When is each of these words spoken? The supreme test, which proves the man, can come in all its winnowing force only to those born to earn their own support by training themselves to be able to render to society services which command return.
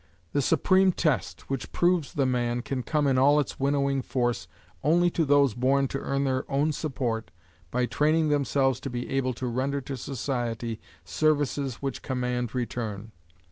The 0.33 0.41
supreme 0.41 0.93
test, 0.93 1.47
which 1.47 1.71
proves 1.71 2.13
the 2.13 2.25
man, 2.25 2.63
can 2.63 2.81
come 2.81 3.05
in 3.05 3.19
all 3.19 3.39
its 3.39 3.59
winnowing 3.59 4.01
force 4.01 4.47
only 4.83 5.11
to 5.11 5.25
those 5.25 5.53
born 5.53 5.87
to 5.89 5.99
earn 5.99 6.23
their 6.23 6.43
own 6.51 6.71
support 6.71 7.29
by 7.69 7.85
training 7.85 8.29
themselves 8.29 8.79
to 8.79 8.89
be 8.89 9.07
able 9.11 9.35
to 9.35 9.45
render 9.45 9.79
to 9.81 9.95
society 9.95 10.81
services 11.05 11.83
which 11.83 12.01
command 12.01 12.55
return. 12.55 13.11